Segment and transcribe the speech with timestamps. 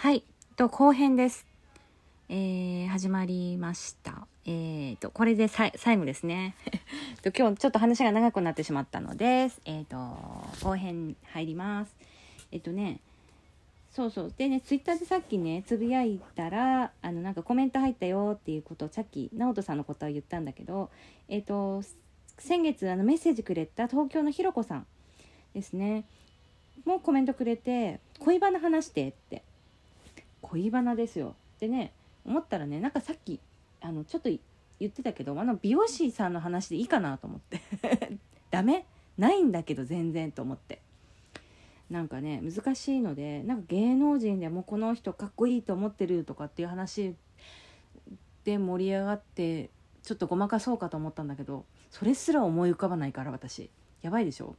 [0.00, 0.24] はい、
[0.56, 1.46] と後編です。
[2.30, 4.26] えー、始まりました。
[4.46, 6.56] えーと、これでさい最後ですね。
[7.22, 9.98] と今日ちょっと話が長くなってしまったので、えーと、
[10.64, 11.94] 後編入ります。
[12.50, 13.00] えっ、とね、
[13.90, 14.34] そうそう。
[14.38, 20.88] でね、ツイッターでさっきね、つぶやいたら、あの、なんかコメント入ったよっていうことを、さっき、直人さんのことは言ったんだけど、
[21.28, 21.82] えっ、と、
[22.38, 24.86] 先月あのメッセージくれた東京のひろこさん
[25.52, 26.06] ですね。
[26.86, 29.42] もうコメントくれて、恋バナ話してって。
[30.50, 31.34] 恋バナですよ。
[31.58, 31.92] でね、
[32.24, 33.40] 思ったらね、なんかさっき、
[33.80, 34.30] あの、ちょっと
[34.78, 37.60] 言ってたけど、あの、美容師さんの話でいいかなと思って。
[38.50, 38.86] ダメ？
[39.18, 40.80] ないんだけど全然と思って。
[41.90, 47.16] なんかね難しいのでなんか芸能人でもこの人かっこいいと思ってるとかっていう話
[48.44, 49.70] で盛り上がって
[50.04, 53.70] ちょっとごまかそうかと思ったんだけどそれすら思い浮かばないから私
[54.02, 54.54] やばいでしょ？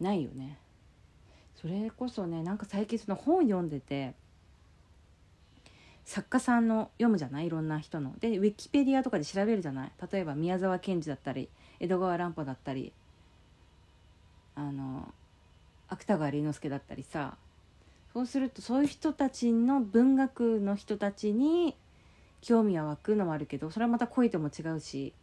[0.00, 0.58] ないよね
[1.64, 4.12] それこそねなんか最近その本読んでて
[6.04, 7.46] 作家さんの読むじゃない？
[7.46, 8.12] いろんな人の。
[8.20, 9.92] でウィキペディアとかで調べるじゃない？
[10.12, 11.48] 例えば宮沢賢治だったり
[11.80, 12.92] 江戸川乱歩だったり
[14.54, 15.08] あの
[15.88, 17.38] 芥川龍之介だったりさ。
[18.12, 21.74] そうするとそういう人たちの文学の人たちに
[22.42, 25.14] 興味は湧くのもあるけどそれはまた恋とも違うし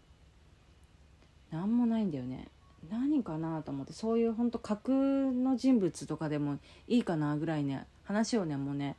[1.51, 2.47] 何もないんだよね。
[2.89, 8.95] 何かなと思ってそういうほんと架空の人物とかでもいいかなぐらいね話をねもうね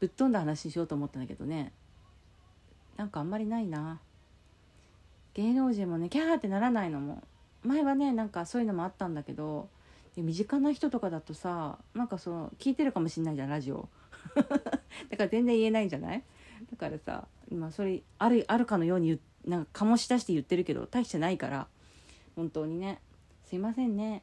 [0.00, 1.72] ぶっ飛んだ話にしようと思ったんだけどね。
[2.96, 4.00] なんかあんまりないな。
[5.34, 7.22] 芸能人もねキャーってならないのも。
[7.62, 9.68] 前はねなんかそういうのもあったんだけど
[10.16, 13.88] で身近な人とかだとさなんかそう聞いてるかもしんないじゃんラジオ。
[14.34, 14.58] だか
[15.10, 16.22] ら全然言えないんじゃない？
[16.70, 21.68] だからさ今それあるあるかのようになんか醸し出して言ってるけど大してないから。
[22.36, 23.00] 本当にね。
[23.44, 24.22] すいませんね。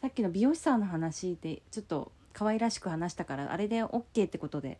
[0.00, 4.78] さっきの美容師さんの話でちょっと可愛らしく話したからあれで OK ってことで。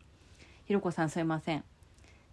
[0.71, 1.65] ひろこさんすいません。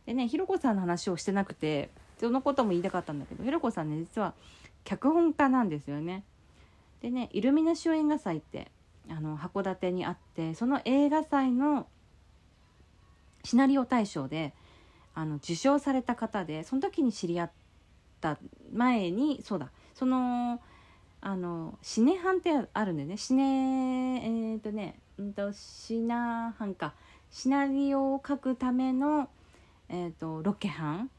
[0.05, 4.35] でねひろこさんの話をしてなくてそのことも言いたかったんだけどひろこさんね実は
[4.83, 6.23] 脚本家なんですよね。
[7.01, 8.69] でねイルミナション映画祭って
[9.09, 11.87] あの函館にあってその映画祭の
[13.43, 14.53] シナリオ大賞で
[15.15, 17.51] あの受賞された方でその時に知り合っ
[18.21, 18.37] た
[18.71, 20.61] 前にそうだその
[21.21, 23.17] あのシネハンってあるんだよね。
[23.17, 26.93] シネえー、っとねうんとシナハンか。
[27.31, 29.27] シナリオを書くための、
[29.89, 31.09] えー、っとロケ班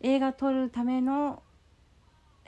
[0.00, 1.42] 映画撮るための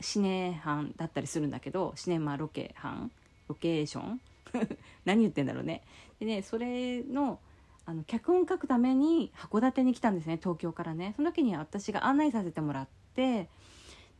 [0.00, 3.12] シネ班だったりするんだけどシネマロケ班
[3.46, 4.20] ロケーション。
[5.06, 5.82] 何言ってんだろうね。
[6.18, 7.38] でねそれの
[7.84, 10.38] あの脚本書くために函館に来たんですね。
[10.38, 11.12] 東京からね。
[11.14, 13.48] その時に私が案内させてもらって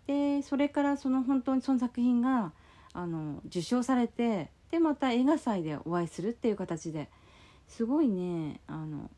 [0.07, 2.53] でそれからその本当にその作品が
[2.93, 7.09] あの受賞されてでまた映画祭でお会いするっていう形で
[7.69, 9.11] すごいねあの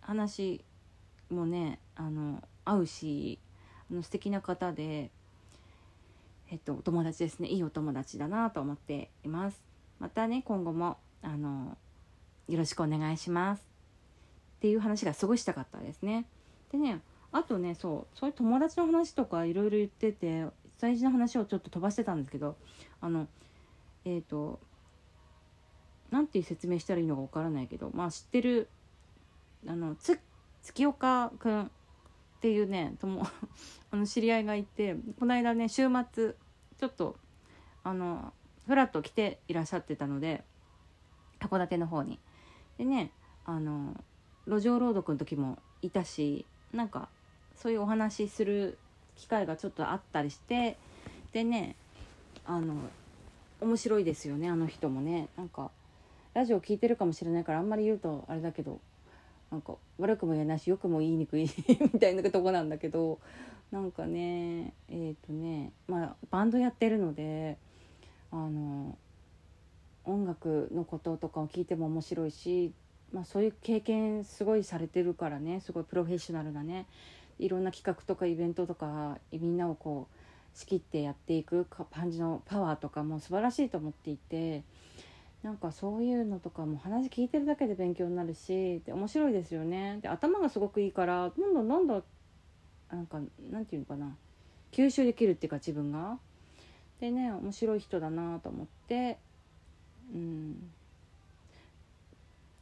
[0.00, 0.64] 話
[1.30, 3.38] もねあの合うし
[3.90, 5.10] あの素敵な方で、
[6.50, 7.48] えっと、お友達ですね。
[7.48, 9.62] いいお友達だなと思っています。
[9.98, 11.76] またね今後もあの
[12.48, 13.60] よろしくお願いします。
[13.60, 16.26] っていう話がすごいしたかったですね。
[16.72, 17.00] でね
[17.32, 20.46] あとねそうそういう友達の話とかいろいろ言ってて
[20.80, 22.56] 大事な話をちょっと飛ばしてたんですけど
[23.00, 23.28] あの
[24.04, 24.60] えっ、と
[26.10, 28.68] なんて説明したらいいのかわからないけどまあ知ってる
[29.66, 30.20] あのつ
[30.62, 31.68] 月岡くんっ
[32.40, 33.26] ていうねとも
[33.90, 36.34] あの知り合いがいてこの間ね週末
[36.78, 37.16] ちょっと
[37.82, 38.32] あの
[38.66, 40.44] フラッと来ていらっしゃってたので
[41.40, 42.18] 函館の方に。
[42.78, 43.12] でね
[43.44, 43.94] あの
[44.46, 47.08] 路上朗読の時もいたしなんか
[47.56, 48.78] そういうお話しする
[49.16, 50.76] 機会がちょっとあったりして
[51.32, 51.74] でね
[52.44, 52.74] あの
[53.60, 55.28] 面白いですよねあの人もね。
[55.36, 55.70] なんか
[56.34, 58.80] ラジオ聞いてるかもしれないからあんまり言うとあれだけど
[59.50, 61.48] なんか悪くも言えないしよくも言いにくい
[61.92, 63.18] みたいなとこなんだけど
[63.70, 67.56] なんかねえっ、とねまあバンドやってるので
[68.30, 68.98] あの
[70.04, 72.72] 音楽のこととかを聞いても面白いし、
[73.12, 76.86] まあ、そういう経験すごいされてるからねすごいプロフェッショナルなね
[77.38, 84.62] いろんな企画とかイベントとかみんなをこう仕切ってやっていく感じのパワーとかも素晴らしいと思っていて
[85.42, 89.98] なんかそういうのとかも話聞いてるだけで勉強になるしで面白いですよね。
[90.00, 92.04] で頭がすごくいいからどんどんどんどん
[92.90, 94.16] なんかなんていうのかな。
[94.72, 96.18] 吸収できるっていうか自分が。
[97.00, 99.18] でね面白い人だなと思って
[100.14, 100.70] うん。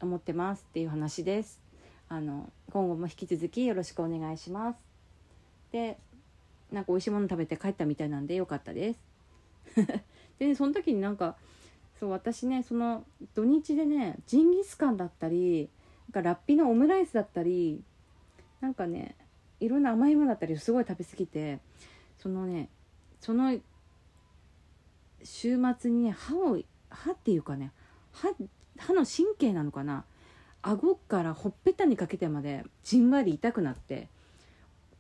[0.03, 1.63] 思ってますっていう話です。
[2.09, 4.79] あの今後も引き続きよろしくお願いします。
[5.73, 5.99] で
[6.71, 9.01] なんか美味しいもの食べて帰ったみたいなんでよかったです。
[10.39, 11.37] でその時になんか
[11.99, 13.05] そう私ねその
[13.35, 15.71] 土日でねジンギスカンだったり
[16.12, 17.83] なんかラッピのオムライスだったり
[18.61, 19.17] なんかね
[19.61, 21.61] いろんな甘いものだったりすごい食べ過ぎて
[22.19, 22.69] そのね
[23.21, 23.59] その
[25.23, 26.59] 週末にね歯を
[26.91, 27.73] 歯っていうかね
[28.12, 28.29] 歯
[28.79, 30.05] 歯の神経なのかな
[30.66, 34.08] 顎からほっぺたにかけてまでじんわり痛くなって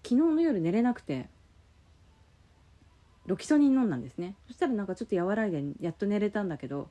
[0.02, 1.28] 昨日の夜寝れなくて
[3.26, 4.36] ロキソニン飲んだんですね。
[4.46, 6.90] そしたらなんかちょっと和らいでやっと寝れたんだけど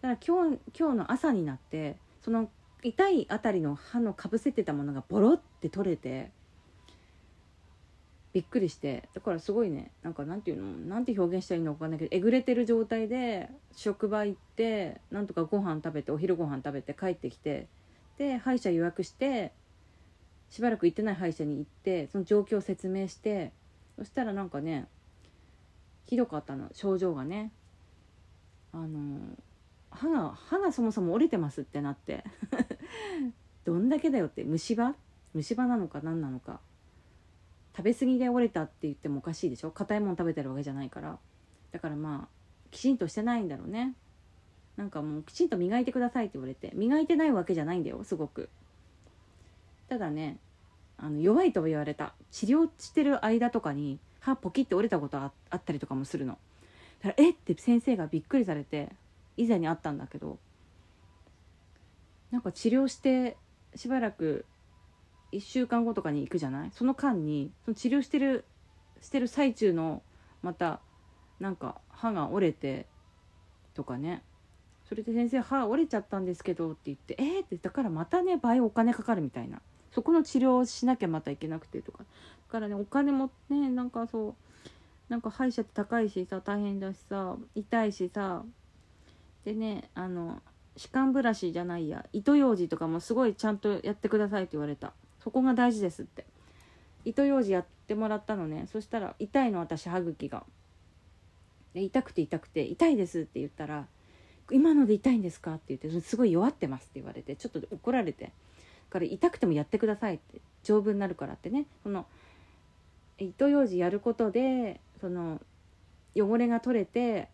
[0.00, 2.48] だから今日今日の朝になってその
[2.82, 6.30] 痛いあたりの歯のかぶせてたものがボロって取れて
[8.32, 17.66] びっくりしてだからすごいねなんかなんていうのなんて表現したらいいのか分かんないけどえぐれてる状態で職場行ってなんとかご飯食べてお昼ご飯食べて帰ってきて
[18.18, 19.52] で歯医者予約して
[20.50, 23.52] しばらく行ってない歯医者に行ってその状況を説明して
[23.96, 24.88] そしたらなんかね
[26.08, 26.70] ひどかったの。
[26.72, 27.52] 症状がね。
[28.72, 29.20] あの
[29.90, 32.24] 歯が歯がそもそも折れてますってなって。
[33.66, 34.42] どんだけだよって。
[34.42, 34.94] 虫歯？
[35.34, 36.60] 虫歯なのか何なのか。
[37.76, 39.70] 食べ過ぎで折れたって言ってもおかしいでしょ。
[39.70, 41.18] 硬いもの食べてるわけじゃないから。
[41.72, 43.94] だからまあきちんとしてないんだろうね。
[44.78, 48.48] なんかもうきちんと磨いてくださいって言われて磨いてないわけじゃないんだよすごく。
[49.88, 50.38] ただね
[50.96, 56.38] あの弱いと言われた治療してる間とかに歯ポキって折れたことあったりとかもするの。
[57.02, 57.34] だからえっ？
[57.34, 58.90] て先生がびっくりされて
[59.36, 60.38] 以前にあったんだけど
[62.30, 63.36] なんか治療して
[63.74, 64.44] しばらく
[65.32, 66.70] 1週間後とかに行くじゃない？
[66.72, 68.44] その間にその治療してる
[69.00, 70.02] してる最中の
[70.42, 70.80] また
[71.40, 72.86] なんか歯が折れて
[73.74, 74.22] とかね。
[74.88, 79.60] それで先生歯折れちゃったんですけどって言ってえー、ってだからまたね倍お金かかるみたいな。
[79.92, 81.98] そこの治療をしなきゃまたいけなくてとか。
[81.98, 82.04] だ
[82.50, 84.34] からねお金もねなんかそう
[85.10, 88.44] なんか歯医者って高いしさ大変だしさ痛いしさ。
[89.44, 90.40] でねあの
[90.76, 94.94] 歯間ブラシじゃないや糸ようじとかもすごいちゃんとやってくださいって言われた。
[95.22, 96.24] そこが大事ですって。
[97.04, 98.66] 糸ようじやってもらったのね。
[98.72, 100.44] そしたら痛いの私歯茎が。
[101.74, 103.86] で痛くて痛くて痛いですって言ったら
[104.50, 105.54] 今ので痛いんですか？
[105.54, 108.32] って言ってすごい弱ってますって言われてちょっと怒られて
[108.90, 112.06] から痛くてもやってくださいって丈夫になるからってねその
[113.18, 115.40] 糸ようじやることでその
[116.14, 117.28] 汚れが取れて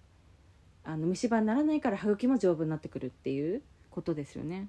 [0.82, 4.68] あの虫歯にならないから歯茎も丈夫になってくるっていうことですよね。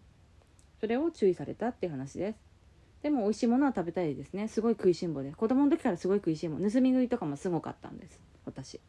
[0.80, 2.40] それを注意されたっていう話です。
[3.02, 4.48] でも美味しいものは食べたいですね。
[4.48, 5.32] すごい食いしん坊で。
[5.32, 6.58] 子供の時からすごい食いしん坊。
[6.58, 8.80] 盗み食いとかもすごかったんです私。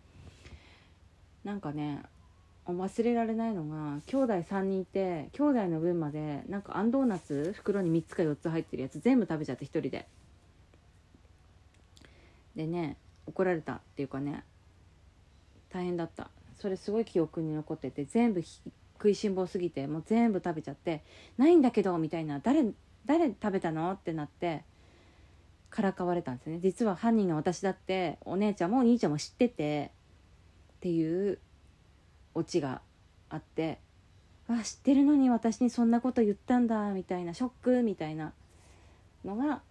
[1.42, 2.02] なんかね
[2.66, 10.06] 忘れられないのが兄弟3人いて兄弟の分までなんかあんドーナツ袋に3つか4つ入ってるやつ全部食べちゃって1人で。
[12.56, 12.96] でね
[13.26, 14.44] 怒られたっていうかね
[15.70, 16.30] 大変だった。
[16.58, 21.02] それすごい記憶に残ってて全部食いしん坊すぎてもう全部食べちゃって
[21.36, 22.64] ないんだけどみたいな誰
[23.04, 23.92] 誰食べたの？
[23.92, 24.64] ってなって
[25.68, 26.58] からかわれたんですね。
[26.60, 29.92] 実は犯人が私だってお姉ちゃんもお兄ちゃんも知ってて
[30.78, 31.38] っていう
[32.36, 32.82] オチが
[33.30, 33.78] あって
[34.48, 38.32] あ知ってるのに私にそんなこと言ったんだみたいなショックみたいな
[39.24, 39.62] のが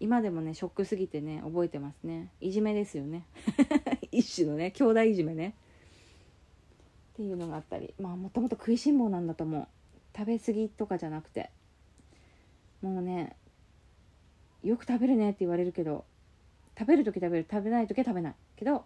[0.00, 2.30] 今でもねショックすぎてね覚えてますね。
[2.40, 3.24] いじめですよね。
[4.12, 5.54] 一種のね兄弟いじめね。
[7.14, 7.94] っていうのがあったり。
[7.98, 9.66] まあもともと食いしん坊なんだと思う。
[10.16, 11.50] 食べ過ぎとかじゃなくて。
[12.82, 13.36] もうね
[14.62, 16.04] よく食べるねって言われるけど
[16.78, 18.84] 食べる時食べる食べない時は食べないけど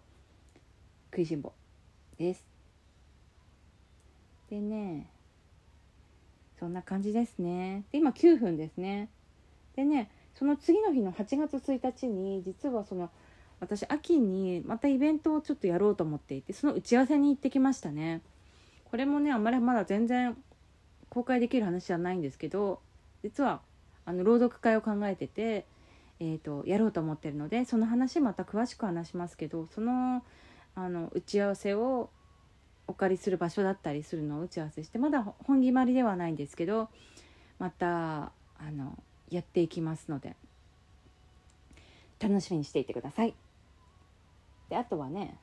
[1.11, 1.53] 食いしん坊
[2.17, 2.50] です。
[4.51, 5.07] でね。
[6.59, 7.85] そんな感じですね。
[7.91, 9.09] で今9分ですね。
[9.75, 13.09] でねその次の日の8月1日に実はその
[13.61, 18.21] 私秋にまたイベントをちょっとやろうと思っていてその打ち合わせに行ってきましたね。
[18.91, 20.35] これもねあんまりまだ全然
[21.09, 22.81] 公開できる話じゃないんですけど
[23.23, 23.61] 実は
[24.05, 25.65] あの朗読会を考えてて、
[26.19, 30.23] えーと、やろうと思ってるのでその話また詳しく話しますけどその
[30.75, 32.09] あの打ち合わせを
[32.87, 36.89] お借りする場所だったりするのを打ち合わせしてまだ本決まりではないんですけど
[37.59, 38.97] またあの
[39.29, 40.35] やっていきますので
[42.19, 43.33] 楽しみにしていてください。
[44.69, 45.37] であとはね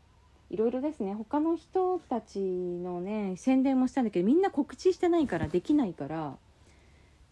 [0.50, 6.37] いろいろですね他の人たちのね宣伝もしたんだけどみんな告知してないからできないから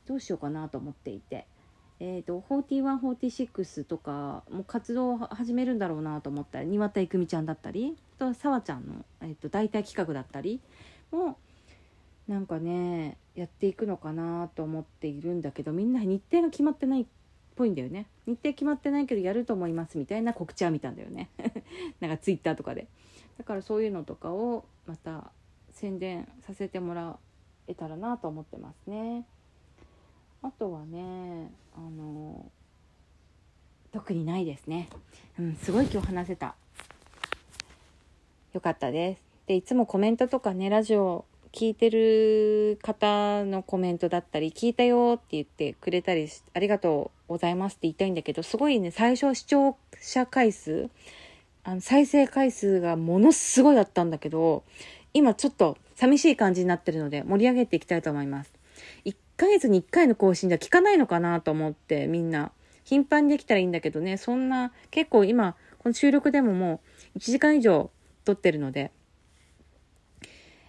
[0.07, 1.47] どうしようかなと思っていて。
[1.99, 10.61] えーと、4146とかも活動を始めるんだろうなと思ったら庭田郁美ちゃんだったりとさわちゃんの、えーと、代替企画だったり
[11.11, 11.39] も
[12.29, 17.07] なんかねやっていくのかなと思っているんだけどみんな日程が決まってないっ
[17.55, 18.07] ぽいんだよね。
[18.27, 21.31] 日程決まってないけどやると思いますみたいな告知は見たんだよね。
[22.01, 22.89] なんかツイッターとかで。
[23.39, 25.31] だからそういうのとかをまた
[25.71, 27.19] 宣伝させてもら
[27.67, 29.25] えたらなと思ってますね。
[30.43, 31.46] あとはね
[34.07, 34.89] 特にないですね
[35.37, 36.55] うんすごい今日話せた
[38.53, 50.91] よかったですでいつもコメントとかねラジオ聞いてる方のコメントだったり、聞いたよって言ってくれたりありがとうございますって言いたいんだけど、すごいね、最初視聴者回数、
[51.65, 54.65] あの、再生回数がものすごいだったんだけど、
[55.15, 58.53] 今ちょっと寂しい感じになってるので盛り上げていきたいと思います。
[59.07, 62.53] 1ヶ月に1回の更新じゃ聞かないのかなと思ってみんな。
[62.87, 66.81] 頻繁にできたらいいんだけどね、そんな、結構今、この収録でもも
[67.17, 67.91] う1時間以上
[68.25, 68.93] 撮ってるので、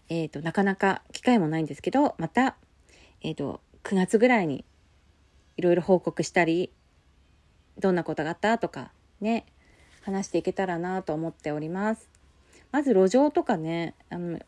[0.09, 2.57] えっ、ー、と、なかなか機会もないんですけど、また、
[3.21, 4.65] えっ、ー、と、9月ぐらいに
[5.57, 6.71] いろいろ報告したり、
[7.77, 9.45] どんなことがあったとか、ね、
[10.01, 12.09] 話していけたらなと思っております。
[12.71, 14.39] まず路上とかね、あの、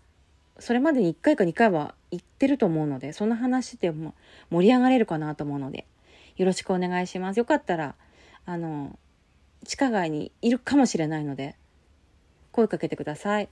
[0.57, 4.15] それまでに1回か2回は行ってると思うので、その話でも
[4.49, 5.85] 盛り上がれるかなと思うので、
[6.39, 7.37] よろしくお願いします。
[7.37, 7.95] よかったら、
[8.45, 8.97] あの、
[9.65, 11.55] 地下街にいるかもしれないので、
[12.53, 13.49] 声かけてください。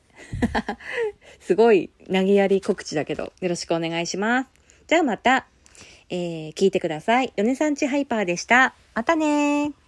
[1.42, 4.50] すごい投げやり告知だけど、よろしくお願いします。
[4.88, 5.48] じゃあまた、
[6.10, 7.34] えー、聞いてください。
[7.36, 8.74] 米さんちハイパーでした。
[8.96, 9.87] またね